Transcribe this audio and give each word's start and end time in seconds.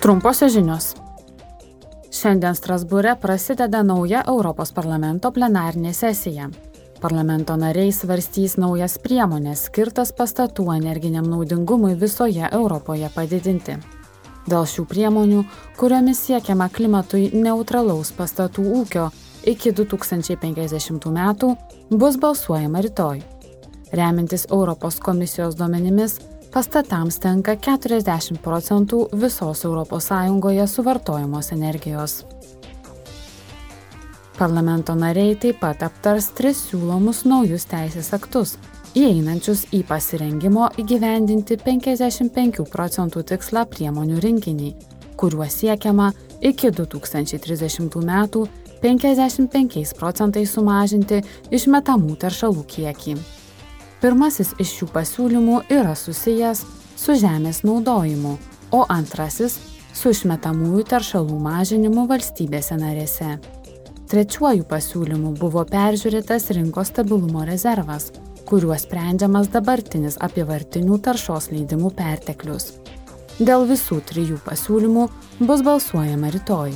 Trumposios 0.00 0.54
žinios. 0.54 0.84
Šiandien 2.08 2.54
Strasbūre 2.56 3.12
prasideda 3.20 3.82
nauja 3.84 4.22
Europos 4.32 4.70
parlamento 4.72 5.28
plenarinė 5.28 5.92
sesija. 5.92 6.46
Parlamento 7.02 7.52
nariai 7.60 7.92
svarstys 7.92 8.54
naujas 8.56 8.96
priemonės 9.04 9.66
skirtas 9.68 10.14
pastatų 10.16 10.70
energiniam 10.78 11.28
naudingumui 11.28 11.98
visoje 12.00 12.48
Europoje 12.48 13.10
padidinti. 13.12 13.76
Dėl 14.48 14.64
šių 14.72 14.86
priemonių, 14.88 15.44
kuriomis 15.76 16.24
siekiama 16.30 16.70
klimatui 16.72 17.26
neutralaus 17.36 18.14
pastatų 18.16 18.64
ūkio 18.80 19.10
iki 19.52 19.74
2050 19.76 21.12
metų, 21.12 21.52
bus 21.92 22.16
balsuojama 22.16 22.88
rytoj. 22.88 23.20
Remintis 23.92 24.48
Europos 24.48 24.96
komisijos 24.96 25.60
duomenimis, 25.60 26.22
pastatams 26.50 27.18
tenka 27.22 27.54
40 27.56 28.38
procentų 28.42 29.06
visos 29.12 29.64
ES 29.64 30.74
suvartojamos 30.74 31.52
energijos. 31.52 32.24
Parlamento 34.38 34.94
nariai 34.94 35.36
taip 35.36 35.60
pat 35.60 35.82
aptars 35.84 36.30
tris 36.34 36.62
siūlomus 36.70 37.26
naujus 37.28 37.66
teisės 37.68 38.12
aktus, 38.16 38.56
įeinančius 38.96 39.66
į 39.76 39.82
pasirengimo 39.86 40.70
įgyvendinti 40.80 41.58
55 41.60 42.64
procentų 42.72 43.22
tikslą 43.32 43.66
priemonių 43.68 44.20
rinkinį, 44.24 44.70
kuriuo 45.20 45.44
siekiama 45.44 46.12
iki 46.40 46.72
2030 46.72 48.00
metų 48.00 48.46
55 48.80 49.92
procentais 49.98 50.56
sumažinti 50.56 51.20
išmetamų 51.52 52.16
teršalų 52.24 52.64
kiekį. 52.64 53.39
Pirmasis 54.00 54.54
iš 54.56 54.70
šių 54.78 54.86
pasiūlymų 54.94 55.56
yra 55.76 55.92
susijęs 55.98 56.62
su 56.96 57.16
žemės 57.20 57.60
naudojimu, 57.68 58.38
o 58.72 58.84
antrasis 58.88 59.58
su 59.92 60.14
išmetamųjų 60.14 60.86
teršalų 60.88 61.36
mažinimu 61.44 62.06
valstybėse 62.08 62.78
narėse. 62.80 63.34
Trečiuoju 64.10 64.64
pasiūlymu 64.70 65.34
buvo 65.38 65.66
peržiūrėtas 65.68 66.48
rinkos 66.56 66.88
stabilumo 66.94 67.44
rezervas, 67.46 68.08
kuriuo 68.48 68.74
sprendžiamas 68.80 69.52
dabartinis 69.52 70.16
apivartinių 70.24 70.96
taršos 71.04 71.52
leidimų 71.52 71.92
perteklius. 72.00 72.72
Dėl 73.36 73.68
visų 73.68 74.00
trijų 74.08 74.40
pasiūlymų 74.48 75.10
bus 75.44 75.62
balsuojama 75.66 76.32
rytoj. 76.34 76.74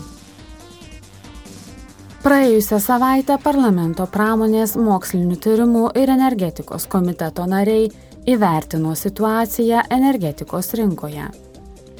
Praėjusią 2.24 2.78
savaitę 2.80 3.34
parlamento 3.36 4.06
pramonės 4.08 4.70
mokslinių 4.80 5.34
tyrimų 5.44 5.80
ir 6.00 6.08
energetikos 6.08 6.86
komiteto 6.88 7.44
nariai 7.44 7.90
įvertino 8.32 8.94
situaciją 8.96 9.82
energetikos 9.92 10.72
rinkoje. 10.80 11.26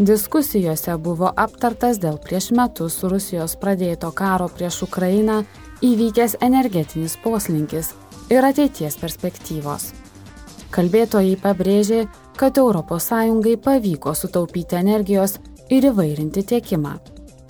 Diskusijose 0.00 0.94
buvo 1.08 1.28
aptartas 1.42 2.00
dėl 2.00 2.16
prieš 2.24 2.46
metus 2.56 2.96
Rusijos 3.04 3.56
pradėto 3.60 4.14
karo 4.16 4.46
prieš 4.48 4.80
Ukrainą 4.86 5.42
įvykęs 5.84 6.38
energetinis 6.48 7.18
poslinkis 7.26 7.92
ir 8.32 8.48
ateities 8.48 8.96
perspektyvos. 9.02 9.90
Kalbėtojai 10.72 11.36
pabrėžė, 11.44 12.00
kad 12.40 12.56
ES 12.56 13.12
pavyko 13.68 14.16
sutaupyti 14.16 14.80
energijos 14.80 15.36
ir 15.68 15.92
įvairinti 15.92 16.48
tiekimą. 16.48 16.96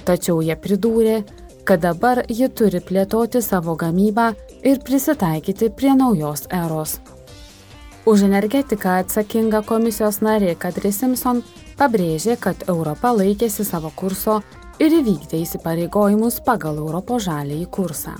Tačiau 0.04 0.42
jie 0.42 0.58
pridūrė, 0.58 1.22
kad 1.64 1.80
dabar 1.80 2.22
ji 2.28 2.48
turi 2.48 2.80
plėtoti 2.84 3.40
savo 3.42 3.74
gamybą 3.80 4.32
ir 4.62 4.80
prisitaikyti 4.84 5.70
prie 5.70 5.94
naujos 5.96 6.46
eros. 6.52 6.98
Už 8.04 8.26
energetiką 8.26 8.98
atsakinga 9.00 9.62
komisijos 9.64 10.20
narė 10.20 10.52
Kadri 10.60 10.92
Simpson 10.92 11.40
pabrėžė, 11.78 12.36
kad 12.36 12.68
Europa 12.68 13.14
laikėsi 13.16 13.64
savo 13.64 13.90
kurso 13.96 14.42
ir 14.78 14.92
įvykdė 15.00 15.40
įsipareigojimus 15.40 16.42
pagal 16.44 16.76
Europos 16.82 17.24
žalėjį 17.30 17.66
kursą. 17.72 18.18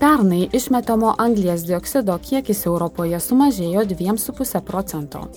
Pernai 0.00 0.48
išmetamo 0.56 1.14
anglies 1.20 1.66
dioksido 1.68 2.16
kiekis 2.18 2.64
Europoje 2.66 3.20
sumažėjo 3.20 3.84
2,5 3.92 4.60
procento. 4.64 5.28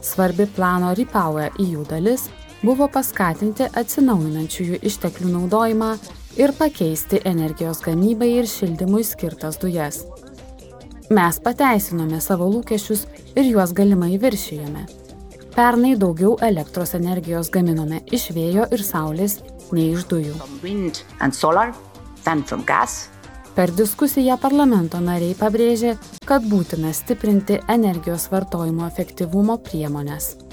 Svarbi 0.00 0.48
plano 0.48 0.94
Repower 0.96 1.52
EU 1.60 1.84
dalis 1.84 2.30
buvo 2.62 2.88
paskatinti 2.92 3.68
atsinaujinančiųjų 3.80 4.80
išteklių 4.86 5.32
naudojimą 5.34 5.90
ir 6.40 6.52
pakeisti 6.58 7.20
energijos 7.24 7.80
gamybai 7.84 8.30
ir 8.40 8.48
šildymui 8.48 9.04
skirtas 9.06 9.58
dujas. 9.62 10.02
Mes 11.10 11.40
pateisinome 11.42 12.20
savo 12.22 12.46
lūkesčius 12.52 13.06
ir 13.34 13.48
juos 13.48 13.72
galimai 13.74 14.18
viršijome. 14.22 14.84
Pernai 15.56 15.96
daugiau 15.98 16.36
elektros 16.46 16.94
energijos 16.94 17.50
gaminome 17.50 18.04
iš 18.14 18.28
vėjo 18.36 18.68
ir 18.70 18.84
saulės 18.86 19.40
nei 19.72 19.90
iš 19.96 20.06
dujų. 20.12 20.36
Per 23.56 23.72
diskusiją 23.74 24.36
parlamento 24.38 25.00
nariai 25.02 25.34
pabrėžė, 25.34 25.96
kad 26.28 26.46
būtina 26.46 26.94
stiprinti 26.94 27.58
energijos 27.68 28.28
vartojimo 28.30 28.86
efektyvumo 28.86 29.58
priemonės. 29.66 30.49